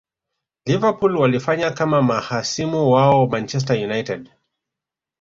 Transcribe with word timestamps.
liverpool 0.65 1.17
walifanya 1.17 1.71
kama 1.71 2.01
mahasimu 2.01 2.91
wao 2.91 3.27
manchester 3.27 3.83
united 3.89 4.29